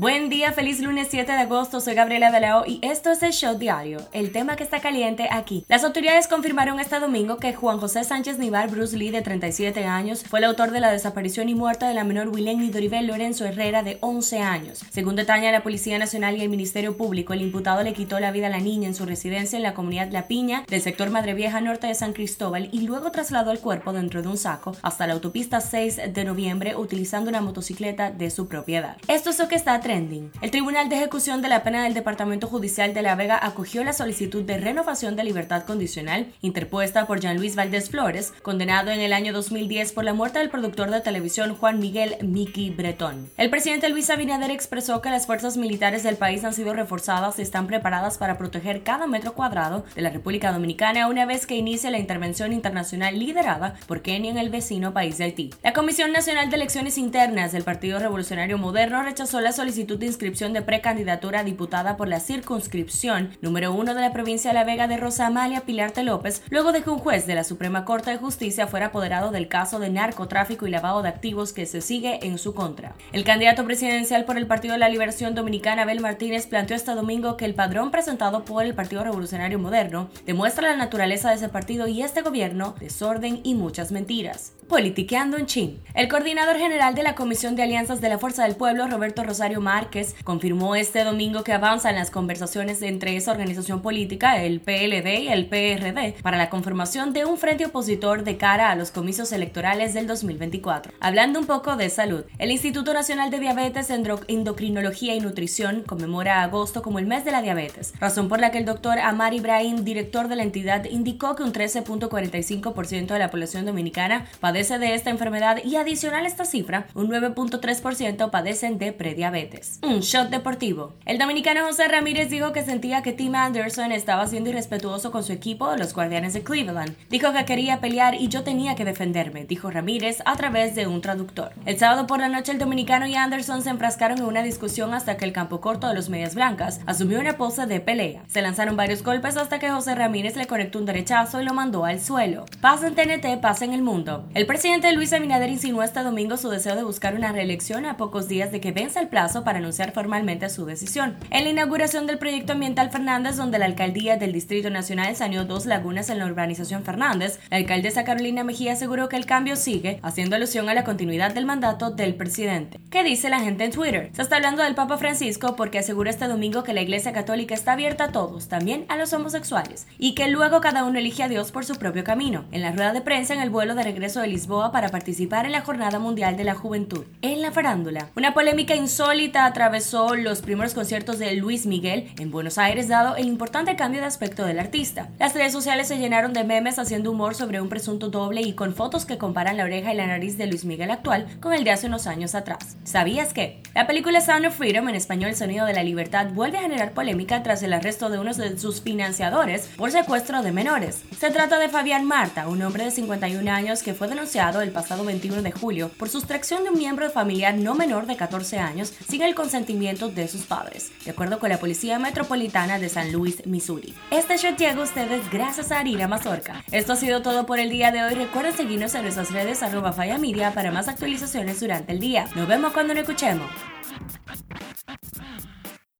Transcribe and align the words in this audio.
Buen 0.00 0.28
día, 0.28 0.52
feliz 0.52 0.78
lunes 0.78 1.08
7 1.10 1.32
de 1.32 1.38
agosto, 1.38 1.80
soy 1.80 1.94
Gabriela 1.94 2.30
de 2.30 2.38
Lao 2.38 2.62
y 2.64 2.78
esto 2.82 3.10
es 3.10 3.20
el 3.24 3.32
Show 3.32 3.58
Diario, 3.58 3.98
el 4.12 4.30
tema 4.30 4.54
que 4.54 4.62
está 4.62 4.78
caliente 4.78 5.26
aquí. 5.28 5.64
Las 5.66 5.82
autoridades 5.82 6.28
confirmaron 6.28 6.78
este 6.78 7.00
domingo 7.00 7.38
que 7.38 7.52
Juan 7.52 7.80
José 7.80 8.04
Sánchez 8.04 8.38
Nivar 8.38 8.70
Bruce 8.70 8.96
Lee, 8.96 9.10
de 9.10 9.22
37 9.22 9.86
años, 9.86 10.22
fue 10.22 10.38
el 10.38 10.44
autor 10.44 10.70
de 10.70 10.78
la 10.78 10.92
desaparición 10.92 11.48
y 11.48 11.56
muerte 11.56 11.84
de 11.84 11.94
la 11.94 12.04
menor 12.04 12.28
Wilén 12.28 12.70
Doribel 12.70 13.08
Lorenzo 13.08 13.44
Herrera, 13.44 13.82
de 13.82 13.98
11 14.00 14.38
años. 14.38 14.84
Según 14.88 15.16
detalla 15.16 15.50
la 15.50 15.64
Policía 15.64 15.98
Nacional 15.98 16.36
y 16.36 16.42
el 16.42 16.48
Ministerio 16.48 16.96
Público, 16.96 17.32
el 17.32 17.42
imputado 17.42 17.82
le 17.82 17.92
quitó 17.92 18.20
la 18.20 18.30
vida 18.30 18.46
a 18.46 18.50
la 18.50 18.60
niña 18.60 18.86
en 18.86 18.94
su 18.94 19.04
residencia 19.04 19.56
en 19.56 19.64
la 19.64 19.74
comunidad 19.74 20.12
La 20.12 20.28
Piña, 20.28 20.62
del 20.68 20.80
sector 20.80 21.10
Madre 21.10 21.34
Vieja 21.34 21.60
Norte 21.60 21.88
de 21.88 21.96
San 21.96 22.12
Cristóbal, 22.12 22.68
y 22.70 22.82
luego 22.82 23.10
trasladó 23.10 23.50
el 23.50 23.58
cuerpo 23.58 23.92
dentro 23.92 24.22
de 24.22 24.28
un 24.28 24.38
saco 24.38 24.76
hasta 24.80 25.08
la 25.08 25.14
autopista 25.14 25.60
6 25.60 26.14
de 26.14 26.24
noviembre 26.24 26.76
utilizando 26.76 27.30
una 27.30 27.40
motocicleta 27.40 28.12
de 28.12 28.30
su 28.30 28.46
propiedad. 28.46 28.96
Esto 29.08 29.30
es 29.30 29.40
lo 29.40 29.48
que 29.48 29.56
está 29.56 29.74
el 29.88 30.50
Tribunal 30.50 30.90
de 30.90 30.96
Ejecución 30.96 31.40
de 31.40 31.48
la 31.48 31.62
Pena 31.62 31.82
del 31.82 31.94
Departamento 31.94 32.46
Judicial 32.46 32.92
de 32.92 33.00
La 33.00 33.14
Vega 33.14 33.38
acogió 33.40 33.82
la 33.84 33.94
solicitud 33.94 34.42
de 34.42 34.58
renovación 34.58 35.16
de 35.16 35.24
libertad 35.24 35.64
condicional 35.64 36.26
interpuesta 36.42 37.06
por 37.06 37.20
Jean 37.20 37.38
Luis 37.38 37.56
Valdés 37.56 37.88
Flores, 37.88 38.34
condenado 38.42 38.90
en 38.90 39.00
el 39.00 39.14
año 39.14 39.32
2010 39.32 39.92
por 39.92 40.04
la 40.04 40.12
muerte 40.12 40.40
del 40.40 40.50
productor 40.50 40.90
de 40.90 41.00
televisión 41.00 41.54
Juan 41.54 41.78
Miguel 41.78 42.16
Miki 42.20 42.68
Bretón. 42.68 43.30
El 43.38 43.48
presidente 43.48 43.88
Luis 43.88 44.10
Abinader 44.10 44.50
expresó 44.50 45.00
que 45.00 45.08
las 45.08 45.24
fuerzas 45.24 45.56
militares 45.56 46.02
del 46.02 46.16
país 46.16 46.44
han 46.44 46.52
sido 46.52 46.74
reforzadas 46.74 47.38
y 47.38 47.42
están 47.42 47.66
preparadas 47.66 48.18
para 48.18 48.36
proteger 48.36 48.82
cada 48.82 49.06
metro 49.06 49.32
cuadrado 49.32 49.86
de 49.94 50.02
la 50.02 50.10
República 50.10 50.52
Dominicana 50.52 51.08
una 51.08 51.24
vez 51.24 51.46
que 51.46 51.56
inicie 51.56 51.90
la 51.90 51.98
intervención 51.98 52.52
internacional 52.52 53.18
liderada 53.18 53.76
por 53.86 54.02
Kenia 54.02 54.30
en 54.30 54.38
el 54.38 54.50
vecino 54.50 54.92
país 54.92 55.16
de 55.16 55.24
Haití. 55.24 55.50
La 55.62 55.72
Comisión 55.72 56.12
Nacional 56.12 56.50
de 56.50 56.56
Elecciones 56.56 56.98
Internas 56.98 57.52
del 57.52 57.64
Partido 57.64 57.98
Revolucionario 57.98 58.58
Moderno 58.58 59.02
rechazó 59.02 59.40
la 59.40 59.52
solicitud 59.52 59.77
de 59.78 60.06
inscripción 60.06 60.52
de 60.52 60.62
precandidatura 60.62 61.44
diputada 61.44 61.96
por 61.96 62.08
la 62.08 62.18
circunscripción 62.18 63.30
número 63.40 63.72
uno 63.72 63.94
de 63.94 64.00
la 64.00 64.12
provincia 64.12 64.50
de 64.50 64.54
La 64.54 64.64
Vega 64.64 64.88
de 64.88 64.96
Rosa 64.96 65.28
Amalia 65.28 65.60
Pilarte 65.60 66.02
López, 66.02 66.42
luego 66.50 66.72
de 66.72 66.82
que 66.82 66.90
un 66.90 66.98
juez 66.98 67.28
de 67.28 67.36
la 67.36 67.44
Suprema 67.44 67.84
Corte 67.84 68.10
de 68.10 68.16
Justicia 68.16 68.66
fuera 68.66 68.86
apoderado 68.86 69.30
del 69.30 69.46
caso 69.46 69.78
de 69.78 69.88
narcotráfico 69.88 70.66
y 70.66 70.70
lavado 70.70 71.02
de 71.02 71.10
activos 71.10 71.52
que 71.52 71.64
se 71.64 71.80
sigue 71.80 72.26
en 72.26 72.38
su 72.38 72.54
contra. 72.54 72.96
El 73.12 73.22
candidato 73.22 73.64
presidencial 73.64 74.24
por 74.24 74.36
el 74.36 74.48
Partido 74.48 74.72
de 74.72 74.80
la 74.80 74.88
Liberación 74.88 75.36
Dominicana, 75.36 75.82
Abel 75.82 76.00
Martínez, 76.00 76.48
planteó 76.48 76.74
este 76.74 76.96
domingo 76.96 77.36
que 77.36 77.44
el 77.44 77.54
padrón 77.54 77.92
presentado 77.92 78.44
por 78.44 78.64
el 78.64 78.74
Partido 78.74 79.04
Revolucionario 79.04 79.60
Moderno 79.60 80.10
demuestra 80.26 80.70
la 80.70 80.76
naturaleza 80.76 81.28
de 81.28 81.36
ese 81.36 81.48
partido 81.48 81.86
y 81.86 82.02
este 82.02 82.22
gobierno, 82.22 82.74
desorden 82.80 83.40
y 83.44 83.54
muchas 83.54 83.92
mentiras. 83.92 84.54
Politiqueando 84.68 85.38
en 85.38 85.46
Chin. 85.46 85.80
El 85.94 86.08
coordinador 86.08 86.56
general 86.56 86.94
de 86.94 87.02
la 87.02 87.14
Comisión 87.14 87.56
de 87.56 87.62
Alianzas 87.62 88.00
de 88.00 88.08
la 88.08 88.18
Fuerza 88.18 88.42
del 88.42 88.56
Pueblo, 88.56 88.86
Roberto 88.88 89.22
Rosario 89.22 89.60
Márquez, 89.68 90.16
confirmó 90.24 90.76
este 90.76 91.04
domingo 91.04 91.44
que 91.44 91.52
avanzan 91.52 91.94
las 91.94 92.10
conversaciones 92.10 92.80
entre 92.80 93.16
esa 93.16 93.32
organización 93.32 93.82
política, 93.82 94.42
el 94.42 94.60
PLD 94.60 95.24
y 95.24 95.28
el 95.28 95.44
PRD, 95.44 96.14
para 96.22 96.38
la 96.38 96.48
conformación 96.48 97.12
de 97.12 97.26
un 97.26 97.36
frente 97.36 97.66
opositor 97.66 98.24
de 98.24 98.38
cara 98.38 98.70
a 98.70 98.76
los 98.76 98.90
comicios 98.90 99.30
electorales 99.30 99.92
del 99.92 100.06
2024. 100.06 100.94
Hablando 101.00 101.38
un 101.38 101.44
poco 101.44 101.76
de 101.76 101.90
salud, 101.90 102.24
el 102.38 102.50
Instituto 102.50 102.94
Nacional 102.94 103.30
de 103.30 103.40
Diabetes, 103.40 103.90
Endocrinología 103.90 105.14
y 105.14 105.20
Nutrición 105.20 105.82
conmemora 105.82 106.42
agosto 106.42 106.80
como 106.80 106.98
el 106.98 107.06
mes 107.06 107.26
de 107.26 107.32
la 107.32 107.42
diabetes, 107.42 107.92
razón 108.00 108.30
por 108.30 108.40
la 108.40 108.50
que 108.50 108.56
el 108.56 108.64
doctor 108.64 108.98
Amar 108.98 109.34
Ibrahim, 109.34 109.84
director 109.84 110.28
de 110.28 110.36
la 110.36 110.44
entidad, 110.44 110.86
indicó 110.86 111.36
que 111.36 111.42
un 111.42 111.52
13.45% 111.52 113.08
de 113.08 113.18
la 113.18 113.30
población 113.30 113.66
dominicana 113.66 114.28
padece 114.40 114.78
de 114.78 114.94
esta 114.94 115.10
enfermedad 115.10 115.58
y 115.62 115.76
adicional 115.76 116.24
a 116.24 116.28
esta 116.28 116.46
cifra, 116.46 116.86
un 116.94 117.10
9.3% 117.10 118.30
padecen 118.30 118.78
de 118.78 118.92
prediabetes. 118.92 119.57
Un 119.82 120.00
shot 120.00 120.30
deportivo. 120.30 120.94
El 121.04 121.18
dominicano 121.18 121.64
José 121.66 121.88
Ramírez 121.88 122.30
dijo 122.30 122.52
que 122.52 122.64
sentía 122.64 123.02
que 123.02 123.12
Tim 123.12 123.34
Anderson 123.34 123.92
estaba 123.92 124.26
siendo 124.26 124.50
irrespetuoso 124.50 125.10
con 125.10 125.22
su 125.22 125.32
equipo, 125.32 125.74
los 125.76 125.94
Guardianes 125.94 126.34
de 126.34 126.42
Cleveland. 126.42 126.96
Dijo 127.10 127.32
que 127.32 127.44
quería 127.44 127.80
pelear 127.80 128.14
y 128.14 128.28
yo 128.28 128.42
tenía 128.44 128.74
que 128.74 128.84
defenderme, 128.84 129.44
dijo 129.44 129.70
Ramírez 129.70 130.18
a 130.24 130.36
través 130.36 130.74
de 130.74 130.86
un 130.86 131.00
traductor. 131.00 131.52
El 131.66 131.78
sábado 131.78 132.06
por 132.06 132.20
la 132.20 132.28
noche 132.28 132.52
el 132.52 132.58
dominicano 132.58 133.06
y 133.06 133.14
Anderson 133.14 133.62
se 133.62 133.70
enfrascaron 133.70 134.18
en 134.18 134.24
una 134.24 134.42
discusión 134.42 134.94
hasta 134.94 135.16
que 135.16 135.24
el 135.24 135.32
campo 135.32 135.60
corto 135.60 135.88
de 135.88 135.94
los 135.94 136.08
Medias 136.08 136.34
Blancas 136.34 136.80
asumió 136.86 137.20
una 137.20 137.36
pose 137.36 137.66
de 137.66 137.80
pelea. 137.80 138.22
Se 138.26 138.42
lanzaron 138.42 138.76
varios 138.76 139.02
golpes 139.02 139.36
hasta 139.36 139.58
que 139.58 139.70
José 139.70 139.94
Ramírez 139.94 140.36
le 140.36 140.46
conectó 140.46 140.78
un 140.78 140.86
derechazo 140.86 141.40
y 141.40 141.44
lo 141.44 141.54
mandó 141.54 141.84
al 141.84 142.00
suelo. 142.00 142.44
Paz 142.60 142.82
en 142.82 142.94
TNT, 142.94 143.40
paz 143.40 143.62
en 143.62 143.72
el 143.72 143.82
mundo. 143.82 144.28
El 144.34 144.46
presidente 144.46 144.92
Luis 144.92 145.12
Abinader 145.12 145.50
insinuó 145.50 145.82
este 145.82 146.02
domingo 146.02 146.36
su 146.36 146.48
deseo 146.48 146.76
de 146.76 146.84
buscar 146.84 147.14
una 147.14 147.32
reelección 147.32 147.86
a 147.86 147.96
pocos 147.96 148.28
días 148.28 148.52
de 148.52 148.60
que 148.60 148.72
venza 148.72 149.00
el 149.00 149.08
plazo 149.08 149.44
para 149.48 149.60
anunciar 149.60 149.92
formalmente 149.92 150.50
su 150.50 150.66
decisión. 150.66 151.16
En 151.30 151.44
la 151.44 151.48
inauguración 151.48 152.06
del 152.06 152.18
proyecto 152.18 152.52
ambiental 152.52 152.90
Fernández, 152.90 153.36
donde 153.36 153.58
la 153.58 153.64
alcaldía 153.64 154.18
del 154.18 154.34
Distrito 154.34 154.68
Nacional 154.68 155.16
saneó 155.16 155.46
dos 155.46 155.64
lagunas 155.64 156.10
en 156.10 156.18
la 156.18 156.26
urbanización 156.26 156.84
Fernández, 156.84 157.40
la 157.48 157.56
alcaldesa 157.56 158.04
Carolina 158.04 158.44
Mejía 158.44 158.74
aseguró 158.74 159.08
que 159.08 159.16
el 159.16 159.24
cambio 159.24 159.56
sigue, 159.56 160.00
haciendo 160.02 160.36
alusión 160.36 160.68
a 160.68 160.74
la 160.74 160.84
continuidad 160.84 161.32
del 161.32 161.46
mandato 161.46 161.90
del 161.90 162.14
presidente. 162.14 162.78
¿Qué 162.90 163.02
dice 163.02 163.30
la 163.30 163.40
gente 163.40 163.64
en 163.64 163.70
Twitter? 163.70 164.10
Se 164.12 164.20
está 164.20 164.36
hablando 164.36 164.62
del 164.62 164.74
Papa 164.74 164.98
Francisco 164.98 165.56
porque 165.56 165.78
asegura 165.78 166.10
este 166.10 166.28
domingo 166.28 166.62
que 166.62 166.74
la 166.74 166.82
Iglesia 166.82 167.14
Católica 167.14 167.54
está 167.54 167.72
abierta 167.72 168.04
a 168.04 168.12
todos, 168.12 168.48
también 168.48 168.84
a 168.90 168.98
los 168.98 169.14
homosexuales, 169.14 169.86
y 169.98 170.14
que 170.14 170.28
luego 170.28 170.60
cada 170.60 170.84
uno 170.84 170.98
elige 170.98 171.22
a 171.22 171.28
Dios 171.30 171.52
por 171.52 171.64
su 171.64 171.76
propio 171.76 172.04
camino. 172.04 172.44
En 172.52 172.60
la 172.60 172.72
rueda 172.72 172.92
de 172.92 173.00
prensa 173.00 173.32
en 173.32 173.40
el 173.40 173.48
vuelo 173.48 173.74
de 173.74 173.82
regreso 173.82 174.20
del 174.20 174.32
Lisboa 174.32 174.72
para 174.72 174.90
participar 174.90 175.46
en 175.46 175.52
la 175.52 175.62
Jornada 175.62 175.98
Mundial 175.98 176.36
de 176.36 176.44
la 176.44 176.54
Juventud. 176.54 177.06
En 177.22 177.40
la 177.40 177.50
farándula, 177.50 178.10
una 178.14 178.34
polémica 178.34 178.74
insólita 178.74 179.37
atravesó 179.44 180.14
los 180.14 180.42
primeros 180.42 180.74
conciertos 180.74 181.18
de 181.18 181.32
Luis 181.34 181.66
Miguel 181.66 182.10
en 182.18 182.30
Buenos 182.30 182.58
Aires 182.58 182.88
dado 182.88 183.16
el 183.16 183.26
importante 183.26 183.76
cambio 183.76 184.00
de 184.00 184.06
aspecto 184.06 184.44
del 184.44 184.58
artista. 184.58 185.08
Las 185.18 185.34
redes 185.34 185.52
sociales 185.52 185.88
se 185.88 185.98
llenaron 185.98 186.32
de 186.32 186.44
memes 186.44 186.78
haciendo 186.78 187.10
humor 187.10 187.34
sobre 187.34 187.60
un 187.60 187.68
presunto 187.68 188.08
doble 188.08 188.42
y 188.42 188.52
con 188.52 188.74
fotos 188.74 189.06
que 189.06 189.18
comparan 189.18 189.56
la 189.56 189.64
oreja 189.64 189.92
y 189.92 189.96
la 189.96 190.06
nariz 190.06 190.38
de 190.38 190.46
Luis 190.46 190.64
Miguel 190.64 190.90
actual 190.90 191.26
con 191.40 191.52
el 191.52 191.64
de 191.64 191.70
hace 191.70 191.86
unos 191.86 192.06
años 192.06 192.34
atrás. 192.34 192.76
¿Sabías 192.84 193.32
que? 193.32 193.62
La 193.74 193.86
película 193.86 194.20
Sound 194.20 194.46
of 194.46 194.56
Freedom, 194.56 194.88
en 194.88 194.94
español 194.94 195.34
Sonido 195.34 195.66
de 195.66 195.74
la 195.74 195.82
Libertad, 195.82 196.28
vuelve 196.32 196.58
a 196.58 196.62
generar 196.62 196.92
polémica 196.92 197.42
tras 197.42 197.62
el 197.62 197.72
arresto 197.72 198.10
de 198.10 198.18
uno 198.18 198.34
de 198.34 198.58
sus 198.58 198.80
financiadores 198.80 199.68
por 199.76 199.90
secuestro 199.90 200.42
de 200.42 200.52
menores. 200.52 201.02
Se 201.18 201.30
trata 201.30 201.58
de 201.58 201.68
Fabián 201.68 202.04
Marta, 202.04 202.48
un 202.48 202.62
hombre 202.62 202.84
de 202.84 202.90
51 202.90 203.50
años 203.50 203.82
que 203.82 203.94
fue 203.94 204.08
denunciado 204.08 204.62
el 204.62 204.70
pasado 204.70 205.04
21 205.04 205.42
de 205.42 205.52
julio 205.52 205.90
por 205.96 206.08
sustracción 206.08 206.64
de 206.64 206.70
un 206.70 206.78
miembro 206.78 207.08
familiar 207.10 207.54
no 207.56 207.74
menor 207.74 208.06
de 208.06 208.16
14 208.16 208.58
años 208.58 208.92
sin 209.08 209.22
el 209.22 209.27
consentimiento 209.34 210.08
de 210.08 210.28
sus 210.28 210.42
padres, 210.42 210.92
de 211.04 211.10
acuerdo 211.10 211.38
con 211.38 211.48
la 211.48 211.58
Policía 211.58 211.98
Metropolitana 211.98 212.78
de 212.78 212.88
San 212.88 213.12
Luis, 213.12 213.46
Missouri. 213.46 213.94
Este 214.10 214.36
show 214.36 214.54
llega 214.56 214.80
a 214.80 214.84
ustedes 214.84 215.30
gracias 215.30 215.72
a 215.72 215.78
Arina 215.78 216.08
Mazorca. 216.08 216.64
Esto 216.70 216.92
ha 216.92 216.96
sido 216.96 217.22
todo 217.22 217.46
por 217.46 217.58
el 217.58 217.70
día 217.70 217.90
de 217.92 218.02
hoy. 218.02 218.14
Recuerden 218.14 218.56
seguirnos 218.56 218.94
en 218.94 219.02
nuestras 219.02 219.30
redes 219.30 219.62
arroba 219.62 219.94
Media 220.18 220.52
para 220.52 220.70
más 220.70 220.88
actualizaciones 220.88 221.60
durante 221.60 221.92
el 221.92 222.00
día. 222.00 222.28
Nos 222.34 222.48
vemos 222.48 222.72
cuando 222.72 222.94
nos 222.94 223.02
escuchemos. 223.02 223.50